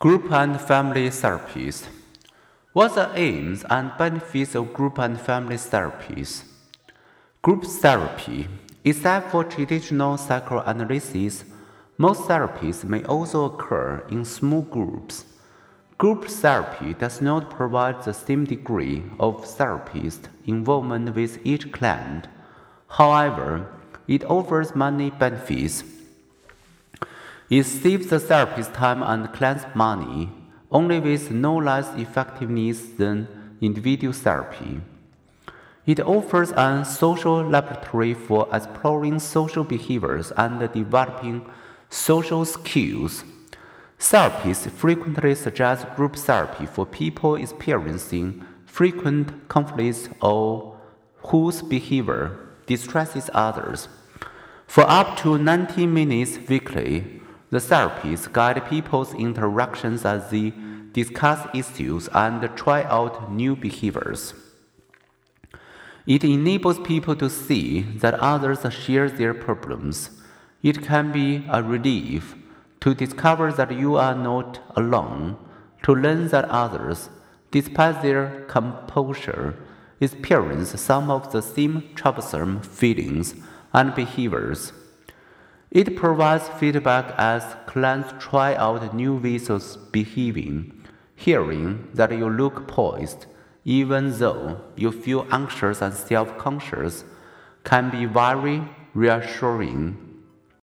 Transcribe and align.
Group 0.00 0.30
and 0.30 0.60
family 0.60 1.08
therapies. 1.08 1.88
What 2.72 2.96
are 2.96 3.08
the 3.08 3.18
aims 3.18 3.64
and 3.68 3.90
benefits 3.98 4.54
of 4.54 4.72
group 4.72 4.96
and 4.96 5.20
family 5.20 5.56
therapies? 5.56 6.44
Group 7.42 7.64
therapy. 7.64 8.46
Except 8.84 9.32
for 9.32 9.42
traditional 9.42 10.16
psychoanalysis, 10.16 11.44
most 11.96 12.28
therapies 12.28 12.84
may 12.84 13.02
also 13.06 13.46
occur 13.46 14.06
in 14.08 14.24
small 14.24 14.62
groups. 14.62 15.24
Group 15.98 16.26
therapy 16.26 16.94
does 16.94 17.20
not 17.20 17.50
provide 17.50 18.00
the 18.04 18.14
same 18.14 18.44
degree 18.44 19.02
of 19.18 19.44
therapist 19.44 20.28
involvement 20.46 21.16
with 21.16 21.44
each 21.44 21.72
client. 21.72 22.28
However, 22.86 23.66
it 24.06 24.22
offers 24.26 24.76
many 24.76 25.10
benefits. 25.10 25.82
It 27.50 27.64
saves 27.64 28.08
the 28.08 28.20
therapist 28.20 28.74
time 28.74 29.02
and 29.02 29.32
client's 29.32 29.64
money, 29.74 30.30
only 30.70 31.00
with 31.00 31.30
no 31.30 31.56
less 31.56 31.88
effectiveness 31.94 32.82
than 32.98 33.26
individual 33.62 34.12
therapy. 34.12 34.82
It 35.86 36.00
offers 36.00 36.50
a 36.50 36.84
social 36.84 37.42
laboratory 37.42 38.12
for 38.12 38.46
exploring 38.52 39.18
social 39.20 39.64
behaviors 39.64 40.30
and 40.36 40.60
developing 40.74 41.46
social 41.88 42.44
skills. 42.44 43.24
Therapists 43.98 44.70
frequently 44.70 45.34
suggest 45.34 45.88
group 45.96 46.16
therapy 46.16 46.66
for 46.66 46.84
people 46.84 47.36
experiencing 47.36 48.44
frequent 48.66 49.48
conflicts 49.48 50.10
or 50.20 50.76
whose 51.28 51.62
behavior 51.62 52.38
distresses 52.66 53.30
others. 53.32 53.88
For 54.66 54.84
up 54.86 55.16
to 55.20 55.38
90 55.38 55.86
minutes 55.86 56.38
weekly, 56.46 57.17
the 57.50 57.58
therapists 57.58 58.30
guide 58.32 58.64
people's 58.68 59.14
interactions 59.14 60.04
as 60.04 60.30
they 60.30 60.52
discuss 60.92 61.46
issues 61.54 62.08
and 62.14 62.48
try 62.56 62.82
out 62.84 63.32
new 63.32 63.54
behaviors. 63.56 64.34
It 66.06 66.24
enables 66.24 66.78
people 66.78 67.14
to 67.16 67.28
see 67.28 67.82
that 68.02 68.14
others 68.14 68.60
share 68.72 69.10
their 69.10 69.34
problems. 69.34 70.10
It 70.62 70.82
can 70.82 71.12
be 71.12 71.44
a 71.50 71.62
relief 71.62 72.34
to 72.80 72.94
discover 72.94 73.52
that 73.52 73.72
you 73.72 73.96
are 73.96 74.14
not 74.14 74.60
alone, 74.76 75.36
to 75.82 75.94
learn 75.94 76.28
that 76.28 76.46
others, 76.46 77.10
despite 77.50 78.02
their 78.02 78.44
composure, 78.48 79.56
experience 80.00 80.80
some 80.80 81.10
of 81.10 81.32
the 81.32 81.42
same 81.42 81.90
troublesome 81.94 82.60
feelings 82.62 83.34
and 83.72 83.94
behaviors. 83.94 84.72
It 85.70 85.96
provides 85.96 86.48
feedback 86.48 87.14
as 87.18 87.56
clients 87.66 88.14
try 88.18 88.54
out 88.54 88.94
new 88.94 89.16
ways 89.16 89.50
of 89.50 89.92
behaving, 89.92 90.72
hearing 91.14 91.88
that 91.92 92.10
you 92.10 92.30
look 92.30 92.66
poised, 92.66 93.26
even 93.64 94.18
though 94.18 94.62
you 94.76 94.90
feel 94.90 95.26
anxious 95.30 95.82
and 95.82 95.92
self 95.92 96.38
conscious, 96.38 97.04
can 97.64 97.90
be 97.90 98.06
very 98.06 98.62
reassuring 98.94 100.07